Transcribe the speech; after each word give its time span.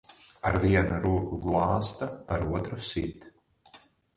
Ar 0.49 0.55
vienu 0.63 0.95
roku 1.03 1.37
glāsta, 1.43 2.09
ar 2.37 2.49
otru 2.61 2.81
sit. 2.89 3.29